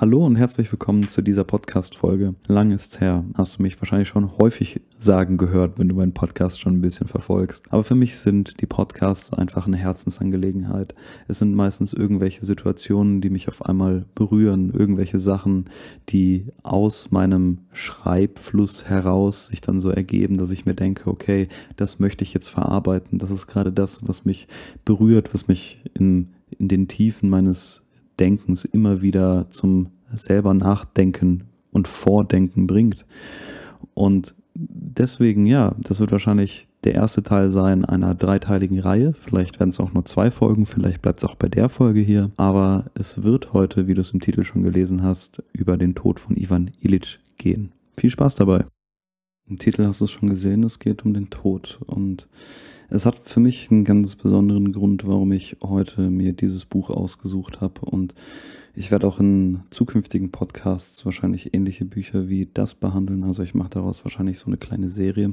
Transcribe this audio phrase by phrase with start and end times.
[0.00, 2.34] Hallo und herzlich willkommen zu dieser Podcast-Folge.
[2.46, 3.22] Lang ist's her.
[3.34, 7.06] Hast du mich wahrscheinlich schon häufig sagen gehört, wenn du meinen Podcast schon ein bisschen
[7.06, 7.70] verfolgst.
[7.70, 10.94] Aber für mich sind die Podcasts einfach eine Herzensangelegenheit.
[11.28, 15.66] Es sind meistens irgendwelche Situationen, die mich auf einmal berühren, irgendwelche Sachen,
[16.08, 21.46] die aus meinem Schreibfluss heraus sich dann so ergeben, dass ich mir denke, okay,
[21.76, 23.18] das möchte ich jetzt verarbeiten.
[23.18, 24.48] Das ist gerade das, was mich
[24.86, 26.28] berührt, was mich in,
[26.58, 27.82] in den Tiefen meines
[28.20, 33.06] Denkens immer wieder zum selber Nachdenken und Vordenken bringt.
[33.94, 39.12] Und deswegen, ja, das wird wahrscheinlich der erste Teil sein einer dreiteiligen Reihe.
[39.12, 42.30] Vielleicht werden es auch nur zwei Folgen, vielleicht bleibt es auch bei der Folge hier.
[42.36, 46.20] Aber es wird heute, wie du es im Titel schon gelesen hast, über den Tod
[46.20, 47.72] von Ivan Illich gehen.
[47.96, 48.64] Viel Spaß dabei.
[49.50, 51.80] Im Titel hast du es schon gesehen, es geht um den Tod.
[51.86, 52.28] Und
[52.88, 57.60] es hat für mich einen ganz besonderen Grund, warum ich heute mir dieses Buch ausgesucht
[57.60, 57.80] habe.
[57.80, 58.14] Und
[58.76, 63.24] ich werde auch in zukünftigen Podcasts wahrscheinlich ähnliche Bücher wie das behandeln.
[63.24, 65.32] Also ich mache daraus wahrscheinlich so eine kleine Serie,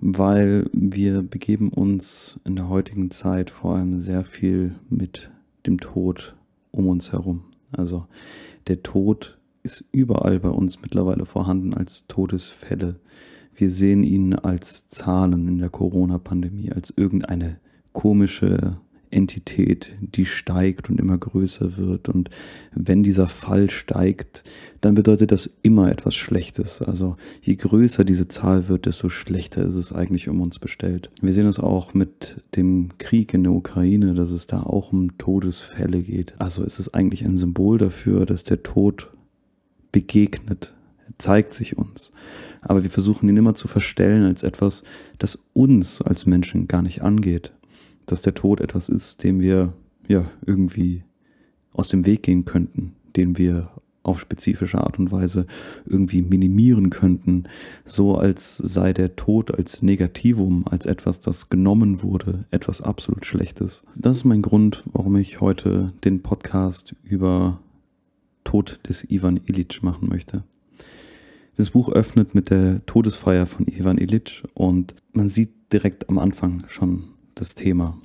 [0.00, 5.30] weil wir begeben uns in der heutigen Zeit vor allem sehr viel mit
[5.66, 6.34] dem Tod
[6.72, 7.44] um uns herum.
[7.70, 8.06] Also
[8.66, 13.00] der Tod ist überall bei uns mittlerweile vorhanden als Todesfälle.
[13.54, 17.58] Wir sehen ihn als Zahlen in der Corona-Pandemie, als irgendeine
[17.92, 18.76] komische
[19.10, 22.08] Entität, die steigt und immer größer wird.
[22.08, 22.30] Und
[22.74, 24.42] wenn dieser Fall steigt,
[24.80, 26.82] dann bedeutet das immer etwas Schlechtes.
[26.82, 31.10] Also je größer diese Zahl wird, desto schlechter ist es eigentlich um uns bestellt.
[31.22, 35.16] Wir sehen es auch mit dem Krieg in der Ukraine, dass es da auch um
[35.16, 36.34] Todesfälle geht.
[36.40, 39.13] Also es ist eigentlich ein Symbol dafür, dass der Tod
[39.94, 40.74] begegnet.
[41.06, 42.10] Er zeigt sich uns.
[42.60, 44.82] Aber wir versuchen ihn immer zu verstellen als etwas,
[45.18, 47.52] das uns als Menschen gar nicht angeht.
[48.04, 49.72] Dass der Tod etwas ist, dem wir
[50.08, 51.04] ja irgendwie
[51.72, 53.70] aus dem Weg gehen könnten, den wir
[54.02, 55.46] auf spezifische Art und Weise
[55.86, 57.44] irgendwie minimieren könnten,
[57.84, 63.84] so als sei der Tod als Negativum, als etwas, das genommen wurde, etwas absolut Schlechtes.
[63.94, 67.60] Das ist mein Grund, warum ich heute den Podcast über
[68.54, 70.44] Tod des Ivan Illich machen möchte.
[71.56, 76.62] Das Buch öffnet mit der Todesfeier von Ivan Illich und man sieht direkt am Anfang
[76.68, 77.02] schon
[77.34, 77.98] das Thema.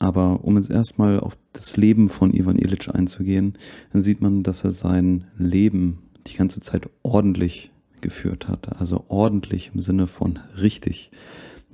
[0.00, 3.52] Aber um jetzt erstmal auf das Leben von Ivan Illich einzugehen,
[3.92, 7.70] dann sieht man, dass er sein Leben die ganze Zeit ordentlich
[8.00, 8.80] geführt hat.
[8.80, 11.12] Also ordentlich im Sinne von richtig.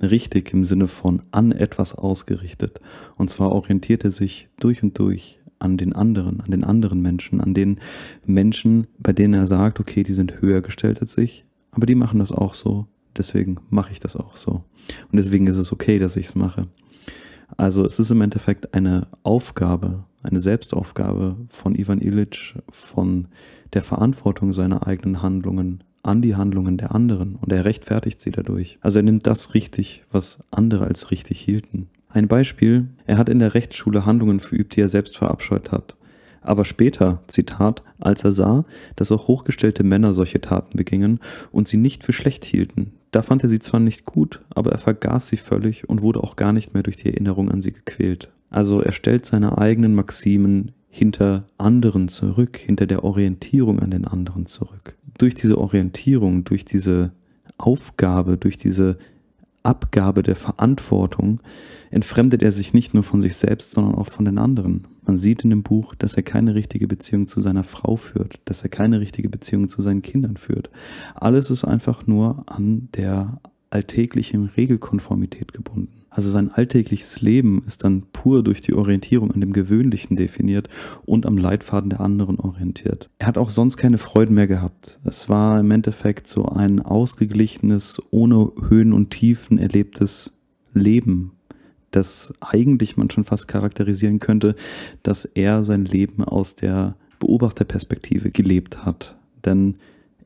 [0.03, 2.79] Richtig im Sinne von an etwas ausgerichtet.
[3.17, 7.41] Und zwar orientiert er sich durch und durch an den anderen, an den anderen Menschen,
[7.41, 7.79] an den
[8.25, 12.19] Menschen, bei denen er sagt, okay, die sind höher gestellt als ich, aber die machen
[12.19, 12.87] das auch so,
[13.17, 14.63] deswegen mache ich das auch so.
[15.11, 16.63] Und deswegen ist es okay, dass ich es mache.
[17.57, 23.27] Also es ist im Endeffekt eine Aufgabe, eine Selbstaufgabe von Ivan Illich, von
[23.73, 28.77] der Verantwortung seiner eigenen Handlungen an die Handlungen der anderen und er rechtfertigt sie dadurch.
[28.81, 31.89] Also er nimmt das richtig, was andere als richtig hielten.
[32.09, 35.95] Ein Beispiel, er hat in der Rechtsschule Handlungen verübt, die er selbst verabscheut hat.
[36.41, 38.65] Aber später, Zitat, als er sah,
[38.95, 41.19] dass auch hochgestellte Männer solche Taten begingen
[41.51, 44.77] und sie nicht für schlecht hielten, da fand er sie zwar nicht gut, aber er
[44.77, 48.29] vergaß sie völlig und wurde auch gar nicht mehr durch die Erinnerung an sie gequält.
[48.49, 54.45] Also er stellt seine eigenen Maximen hinter anderen zurück, hinter der Orientierung an den anderen
[54.47, 54.97] zurück.
[55.17, 57.11] Durch diese Orientierung, durch diese
[57.57, 58.97] Aufgabe, durch diese
[59.69, 61.41] Abgabe der Verantwortung
[61.91, 64.87] entfremdet er sich nicht nur von sich selbst, sondern auch von den anderen.
[65.05, 68.63] Man sieht in dem Buch, dass er keine richtige Beziehung zu seiner Frau führt, dass
[68.63, 70.71] er keine richtige Beziehung zu seinen Kindern führt.
[71.13, 75.98] Alles ist einfach nur an der alltäglichen Regelkonformität gebunden.
[76.09, 80.67] Also sein alltägliches Leben ist dann pur durch die Orientierung an dem Gewöhnlichen definiert
[81.05, 83.09] und am Leitfaden der anderen orientiert.
[83.19, 84.99] Er hat auch sonst keine Freuden mehr gehabt.
[85.03, 90.33] Es war im Endeffekt so ein ausgeglichenes, ohne Höhen und Tiefen erlebtes
[90.73, 91.31] Leben,
[91.91, 94.55] das eigentlich man schon fast charakterisieren könnte,
[95.03, 99.17] dass er sein Leben aus der Beobachterperspektive gelebt hat.
[99.45, 99.75] Denn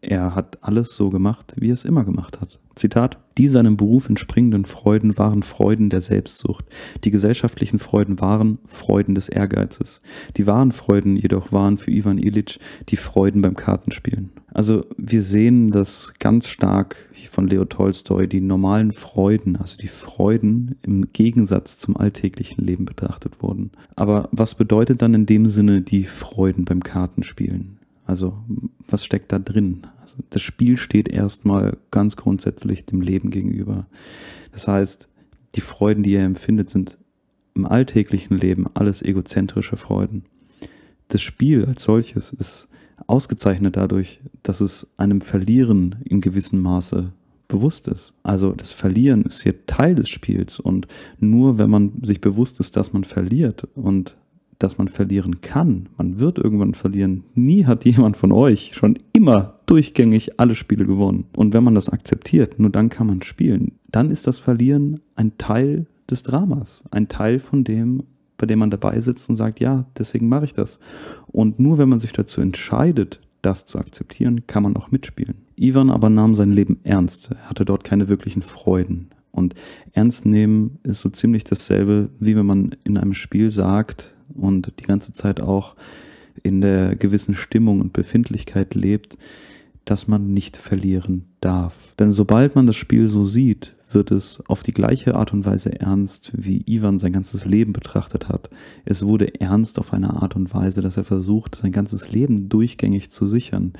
[0.03, 2.59] er hat alles so gemacht, wie er es immer gemacht hat.
[2.75, 6.65] Zitat, die seinem Beruf entspringenden Freuden waren Freuden der Selbstsucht,
[7.03, 10.01] die gesellschaftlichen Freuden waren Freuden des Ehrgeizes,
[10.38, 12.59] die wahren Freuden jedoch waren für Ivan Illich
[12.89, 14.31] die Freuden beim Kartenspielen.
[14.53, 16.95] Also wir sehen das ganz stark
[17.29, 23.41] von Leo Tolstoi, die normalen Freuden, also die Freuden im Gegensatz zum alltäglichen Leben betrachtet
[23.41, 23.71] wurden.
[23.95, 27.79] Aber was bedeutet dann in dem Sinne die Freuden beim Kartenspielen?
[28.05, 28.38] Also
[28.88, 29.81] was steckt da drin?
[30.03, 33.88] Also das Spiel steht erstmal ganz grundsätzlich dem Leben gegenüber.
[34.51, 35.07] Das heißt,
[35.55, 36.97] die Freuden, die er empfindet, sind
[37.55, 40.25] im alltäglichen Leben alles egozentrische Freuden.
[41.07, 42.67] Das Spiel als solches ist
[43.07, 47.13] ausgezeichnet dadurch, dass es einem Verlieren in gewissem Maße
[47.47, 48.13] bewusst ist.
[48.23, 50.88] Also das Verlieren ist hier Teil des Spiels und
[51.19, 54.17] nur wenn man sich bewusst ist, dass man verliert und
[54.59, 57.23] dass man verlieren kann, man wird irgendwann verlieren.
[57.35, 61.25] Nie hat jemand von euch schon immer durchgängig alle Spiele gewonnen.
[61.36, 63.74] Und wenn man das akzeptiert, nur dann kann man spielen.
[63.89, 68.04] Dann ist das Verlieren ein Teil des Dramas, ein Teil von dem,
[68.38, 70.80] bei dem man dabei sitzt und sagt, ja, deswegen mache ich das.
[71.27, 75.36] Und nur wenn man sich dazu entscheidet, das zu akzeptieren, kann man auch mitspielen.
[75.56, 77.31] Ivan aber nahm sein Leben ernst.
[77.31, 79.10] Er hatte dort keine wirklichen Freuden.
[79.31, 79.56] Und
[79.94, 84.83] ernst nehmen ist so ziemlich dasselbe, wie wenn man in einem Spiel sagt und die
[84.86, 85.75] ganze Zeit auch
[86.42, 89.18] in der gewissen Stimmung und Befindlichkeit lebt,
[89.85, 91.94] dass man nicht verlieren darf.
[92.00, 95.80] Denn sobald man das Spiel so sieht, wird es auf die gleiche Art und Weise
[95.80, 98.50] ernst, wie Ivan sein ganzes Leben betrachtet hat.
[98.85, 103.12] Es wurde ernst auf eine Art und Weise, dass er versucht, sein ganzes Leben durchgängig
[103.12, 103.74] zu sichern,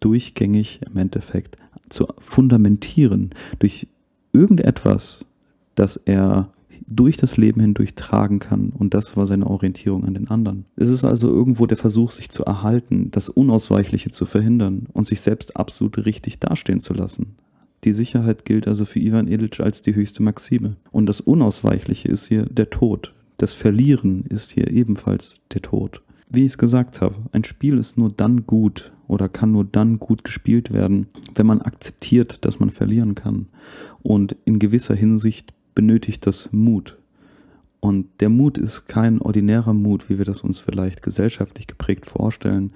[0.00, 1.56] durchgängig im Endeffekt
[1.88, 3.88] zu fundamentieren durch
[4.32, 5.26] irgendetwas,
[5.74, 6.52] das er
[6.90, 8.70] durch das Leben hindurch tragen kann.
[8.70, 10.66] Und das war seine Orientierung an den anderen.
[10.76, 15.20] Es ist also irgendwo der Versuch, sich zu erhalten, das Unausweichliche zu verhindern und sich
[15.20, 17.36] selbst absolut richtig dastehen zu lassen.
[17.84, 20.76] Die Sicherheit gilt also für Ivan Illich als die höchste Maxime.
[20.90, 23.14] Und das Unausweichliche ist hier der Tod.
[23.38, 26.02] Das Verlieren ist hier ebenfalls der Tod.
[26.28, 29.98] Wie ich es gesagt habe, ein Spiel ist nur dann gut oder kann nur dann
[29.98, 33.46] gut gespielt werden, wenn man akzeptiert, dass man verlieren kann.
[34.02, 36.98] Und in gewisser Hinsicht benötigt das Mut.
[37.80, 42.74] Und der Mut ist kein ordinärer Mut, wie wir das uns vielleicht gesellschaftlich geprägt vorstellen,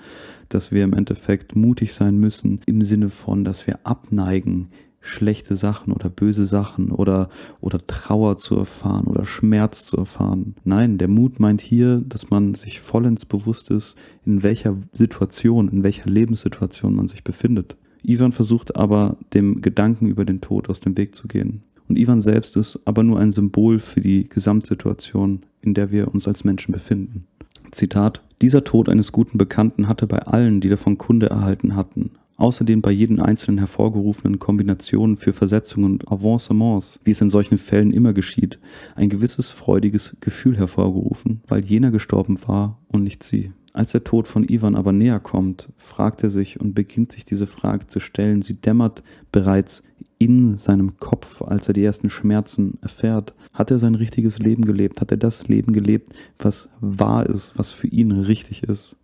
[0.49, 4.69] dass wir im Endeffekt mutig sein müssen im Sinne von, dass wir abneigen,
[5.03, 7.29] schlechte Sachen oder böse Sachen oder,
[7.61, 10.55] oder Trauer zu erfahren oder Schmerz zu erfahren.
[10.65, 15.83] Nein, der Mut meint hier, dass man sich vollends bewusst ist, in welcher Situation, in
[15.83, 17.77] welcher Lebenssituation man sich befindet.
[18.03, 21.63] Ivan versucht aber, dem Gedanken über den Tod aus dem Weg zu gehen.
[21.89, 26.27] Und Ivan selbst ist aber nur ein Symbol für die Gesamtsituation, in der wir uns
[26.27, 27.27] als Menschen befinden.
[27.71, 32.83] Zitat Dieser Tod eines guten Bekannten hatte bei allen, die davon Kunde erhalten hatten, Außerdem
[32.83, 38.13] bei jeden einzelnen hervorgerufenen Kombinationen für Versetzungen und Avancements, wie es in solchen Fällen immer
[38.13, 38.59] geschieht,
[38.97, 43.53] ein gewisses freudiges Gefühl hervorgerufen, weil jener gestorben war und nicht sie.
[43.75, 47.49] Als der Tod von Ivan aber näher kommt, fragt er sich und beginnt sich diese
[47.49, 48.41] Frage zu stellen.
[48.41, 49.83] Sie dämmert bereits
[50.19, 53.35] in seinem Kopf, als er die ersten Schmerzen erfährt.
[53.53, 55.01] Hat er sein richtiges Leben gelebt?
[55.01, 58.97] Hat er das Leben gelebt, was wahr ist, was für ihn richtig ist?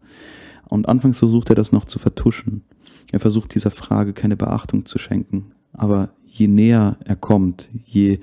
[0.69, 2.63] Und anfangs versucht er das noch zu vertuschen.
[3.11, 5.51] Er versucht dieser Frage keine Beachtung zu schenken.
[5.73, 8.21] Aber je näher er kommt, je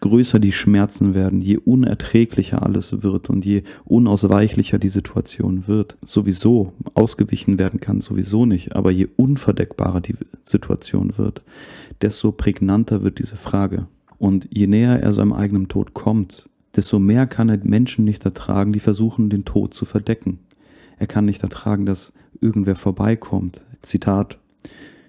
[0.00, 6.72] größer die Schmerzen werden, je unerträglicher alles wird und je unausweichlicher die Situation wird, sowieso
[6.94, 11.42] ausgewichen werden kann, sowieso nicht, aber je unverdeckbarer die Situation wird,
[12.02, 13.86] desto prägnanter wird diese Frage.
[14.18, 18.72] Und je näher er seinem eigenen Tod kommt, desto mehr kann er Menschen nicht ertragen,
[18.72, 20.40] die versuchen, den Tod zu verdecken.
[20.98, 23.64] Er kann nicht ertragen, dass irgendwer vorbeikommt.
[23.80, 24.38] Zitat.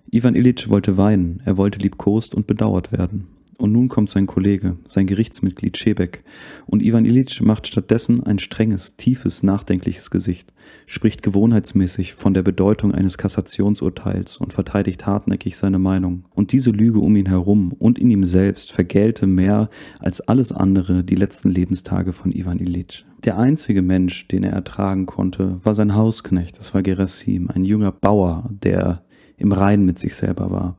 [0.09, 3.27] Ivan Illich wollte weinen, er wollte liebkost und bedauert werden.
[3.61, 6.23] Und nun kommt sein Kollege, sein Gerichtsmitglied Schebek,
[6.65, 10.51] und Ivan Illich macht stattdessen ein strenges, tiefes, nachdenkliches Gesicht,
[10.87, 16.25] spricht gewohnheitsmäßig von der Bedeutung eines Kassationsurteils und verteidigt hartnäckig seine Meinung.
[16.31, 19.69] Und diese Lüge um ihn herum und in ihm selbst vergällte mehr
[19.99, 23.05] als alles andere die letzten Lebenstage von Ivan Illich.
[23.23, 27.91] Der einzige Mensch, den er ertragen konnte, war sein Hausknecht, das war Gerasim, ein junger
[27.91, 29.03] Bauer, der
[29.37, 30.77] im Rein mit sich selber war.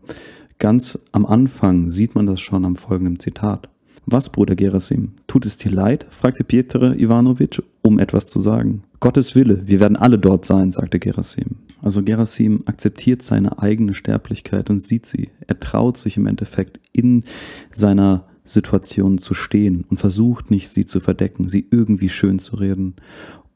[0.63, 3.69] Ganz am Anfang sieht man das schon am folgenden Zitat.
[4.07, 6.07] Was, Bruder Gerasim, tut es dir leid?
[6.11, 8.85] fragte Pietre Ivanovich, um etwas zu sagen.
[9.01, 11.57] Gottes Wille, wir werden alle dort sein, sagte Gerasim.
[11.81, 15.31] Also Gerasim akzeptiert seine eigene Sterblichkeit und sieht sie.
[15.49, 17.25] Er traut sich im Endeffekt in
[17.75, 22.95] seiner Situation zu stehen und versucht nicht, sie zu verdecken, sie irgendwie schön zu reden.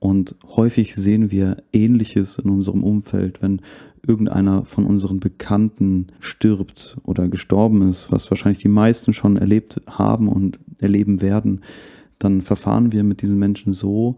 [0.06, 3.60] Und häufig sehen wir Ähnliches in unserem Umfeld, wenn
[4.06, 10.28] irgendeiner von unseren Bekannten stirbt oder gestorben ist, was wahrscheinlich die meisten schon erlebt haben
[10.28, 11.62] und erleben werden,
[12.20, 14.14] dann verfahren wir mit diesen Menschen so,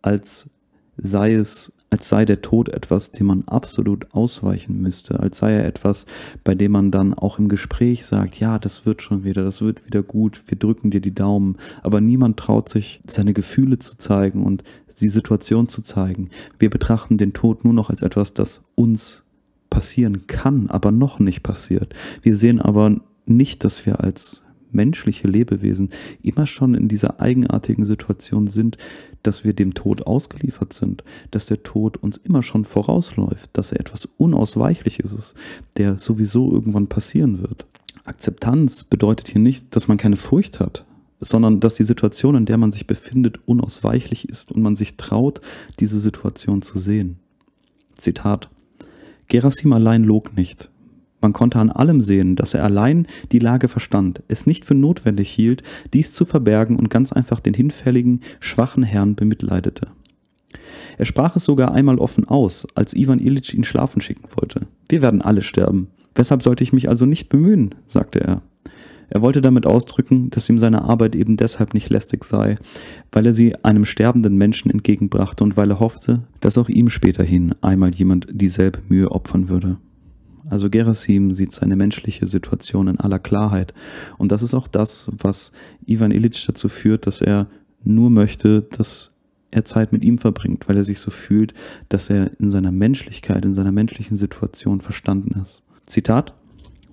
[0.00, 0.48] als
[0.96, 5.66] sei es als sei der Tod etwas, dem man absolut ausweichen müsste, als sei er
[5.66, 6.06] etwas,
[6.42, 9.84] bei dem man dann auch im Gespräch sagt, ja, das wird schon wieder, das wird
[9.84, 14.42] wieder gut, wir drücken dir die Daumen, aber niemand traut sich, seine Gefühle zu zeigen
[14.42, 14.64] und
[15.02, 16.30] die Situation zu zeigen.
[16.58, 19.22] Wir betrachten den Tod nur noch als etwas, das uns
[19.68, 21.94] passieren kann, aber noch nicht passiert.
[22.22, 25.90] Wir sehen aber nicht, dass wir als menschliche Lebewesen
[26.22, 28.78] immer schon in dieser eigenartigen Situation sind,
[29.22, 33.80] dass wir dem Tod ausgeliefert sind, dass der Tod uns immer schon vorausläuft, dass er
[33.80, 35.34] etwas Unausweichliches ist,
[35.76, 37.66] der sowieso irgendwann passieren wird.
[38.04, 40.84] Akzeptanz bedeutet hier nicht, dass man keine Furcht hat,
[41.20, 45.40] sondern dass die Situation, in der man sich befindet, unausweichlich ist und man sich traut,
[45.78, 47.20] diese Situation zu sehen.
[47.94, 48.48] Zitat
[49.28, 50.71] Gerasim allein log nicht.
[51.22, 55.30] Man konnte an allem sehen, dass er allein die Lage verstand, es nicht für notwendig
[55.30, 55.62] hielt,
[55.94, 59.86] dies zu verbergen und ganz einfach den hinfälligen, schwachen Herrn bemitleidete.
[60.98, 64.66] Er sprach es sogar einmal offen aus, als Ivan Illich ihn schlafen schicken wollte.
[64.88, 65.88] Wir werden alle sterben.
[66.14, 67.74] Weshalb sollte ich mich also nicht bemühen?
[67.86, 68.42] sagte er.
[69.08, 72.56] Er wollte damit ausdrücken, dass ihm seine Arbeit eben deshalb nicht lästig sei,
[73.12, 77.54] weil er sie einem sterbenden Menschen entgegenbrachte und weil er hoffte, dass auch ihm späterhin
[77.60, 79.76] einmal jemand dieselbe Mühe opfern würde.
[80.52, 83.72] Also Gerasim sieht seine menschliche Situation in aller Klarheit.
[84.18, 85.50] Und das ist auch das, was
[85.86, 87.46] Ivan Illich dazu führt, dass er
[87.84, 89.12] nur möchte, dass
[89.50, 91.54] er Zeit mit ihm verbringt, weil er sich so fühlt,
[91.88, 95.62] dass er in seiner Menschlichkeit, in seiner menschlichen Situation verstanden ist.
[95.86, 96.34] Zitat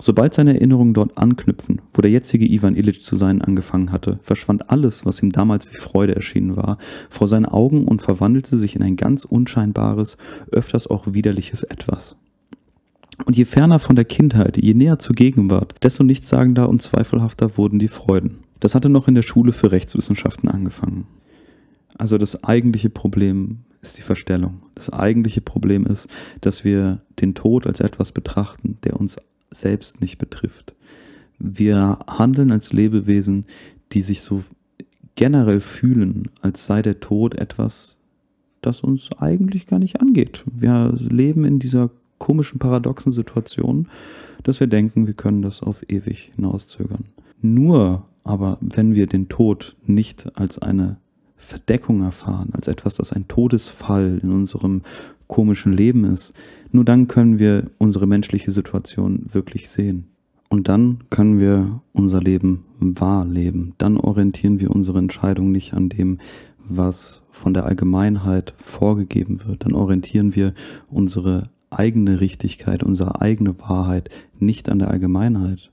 [0.02, 4.70] Sobald seine Erinnerungen dort anknüpfen, wo der jetzige Ivan Illich zu sein angefangen hatte, verschwand
[4.70, 6.78] alles, was ihm damals wie Freude erschienen war,
[7.10, 10.16] vor seinen Augen und verwandelte sich in ein ganz unscheinbares,
[10.50, 12.16] öfters auch widerliches Etwas.
[13.26, 17.80] Und je ferner von der Kindheit, je näher zur Gegenwart, desto nichtssagender und zweifelhafter wurden
[17.80, 18.40] die Freuden.
[18.60, 21.06] Das hatte noch in der Schule für Rechtswissenschaften angefangen.
[21.98, 24.62] Also das eigentliche Problem ist die Verstellung.
[24.76, 26.08] Das eigentliche Problem ist,
[26.42, 29.18] dass wir den Tod als etwas betrachten, der uns
[29.52, 30.76] selbst nicht betrifft.
[31.40, 33.46] Wir handeln als Lebewesen,
[33.92, 34.44] die sich so
[35.16, 37.98] generell fühlen, als sei der Tod etwas,
[38.62, 40.44] das uns eigentlich gar nicht angeht.
[40.46, 43.88] Wir leben in dieser komischen, paradoxen Situation,
[44.44, 47.06] dass wir denken, wir können das auf ewig hinauszögern.
[47.42, 50.98] Nur aber, wenn wir den Tod nicht als eine
[51.36, 54.82] Verdeckung erfahren, als etwas, das ein Todesfall in unserem
[55.28, 56.34] komischen Leben ist,
[56.72, 60.08] nur dann können wir unsere menschliche Situation wirklich sehen.
[60.50, 63.74] Und dann können wir unser Leben wahr leben.
[63.78, 66.18] Dann orientieren wir unsere Entscheidung nicht an dem,
[66.68, 69.66] was von der Allgemeinheit vorgegeben wird.
[69.66, 70.54] Dann orientieren wir
[70.90, 74.10] unsere eigene Richtigkeit, unsere eigene Wahrheit,
[74.40, 75.72] nicht an der Allgemeinheit.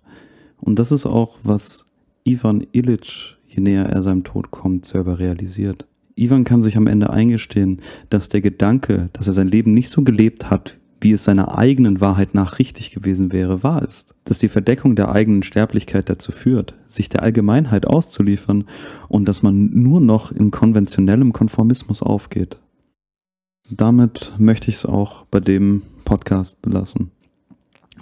[0.58, 1.86] Und das ist auch, was
[2.24, 5.86] Ivan Illich, je näher er seinem Tod kommt, selber realisiert.
[6.16, 10.02] Ivan kann sich am Ende eingestehen, dass der Gedanke, dass er sein Leben nicht so
[10.02, 14.14] gelebt hat, wie es seiner eigenen Wahrheit nach richtig gewesen wäre, wahr ist.
[14.24, 18.64] Dass die Verdeckung der eigenen Sterblichkeit dazu führt, sich der Allgemeinheit auszuliefern
[19.08, 22.60] und dass man nur noch in konventionellem Konformismus aufgeht.
[23.70, 27.10] Damit möchte ich es auch bei dem Podcast belassen.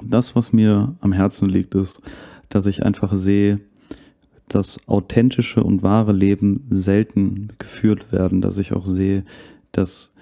[0.02, 2.02] Das, was mir am Herzen liegt, ist,
[2.50, 3.61] dass ich einfach sehe,
[4.49, 9.25] dass authentische und wahre Leben selten geführt werden, dass ich auch sehe,
[9.73, 10.12] dass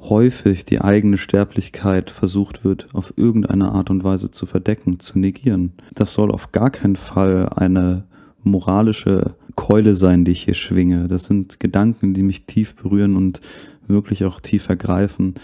[0.00, 5.72] häufig die eigene Sterblichkeit versucht wird, auf irgendeine Art und Weise zu verdecken, zu negieren.
[5.94, 8.04] Das soll auf gar keinen Fall eine
[8.44, 11.08] moralische Keule sein, die ich hier schwinge.
[11.08, 13.40] Das sind Gedanken, die mich tief berühren und
[13.86, 15.34] wirklich auch tief ergreifen,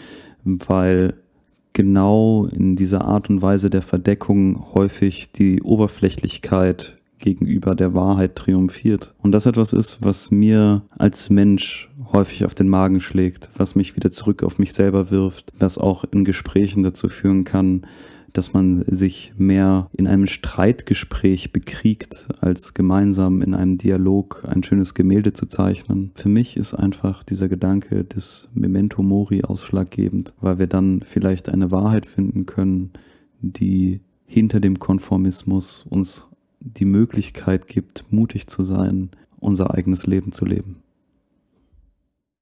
[0.45, 1.15] weil
[1.73, 9.15] genau in dieser Art und Weise der Verdeckung häufig die Oberflächlichkeit gegenüber der Wahrheit triumphiert.
[9.23, 13.95] Und das etwas ist, was mir als Mensch häufig auf den Magen schlägt, was mich
[13.95, 17.83] wieder zurück auf mich selber wirft, was auch in Gesprächen dazu führen kann,
[18.33, 24.95] dass man sich mehr in einem Streitgespräch bekriegt, als gemeinsam in einem Dialog ein schönes
[24.95, 26.13] Gemälde zu zeichnen.
[26.15, 31.71] Für mich ist einfach dieser Gedanke des Memento Mori ausschlaggebend, weil wir dann vielleicht eine
[31.71, 32.91] Wahrheit finden können,
[33.41, 36.27] die hinter dem Konformismus uns
[36.61, 40.83] die Möglichkeit gibt, mutig zu sein, unser eigenes Leben zu leben.